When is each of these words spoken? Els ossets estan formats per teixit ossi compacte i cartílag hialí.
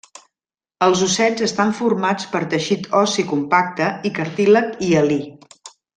Els 0.85 1.01
ossets 1.07 1.43
estan 1.47 1.75
formats 1.81 2.25
per 2.33 2.41
teixit 2.53 2.89
ossi 3.03 3.29
compacte 3.35 3.91
i 4.09 4.13
cartílag 4.17 4.73
hialí. 4.89 5.21